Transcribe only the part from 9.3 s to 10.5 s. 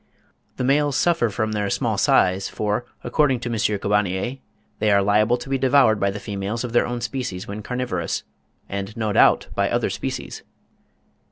by other species.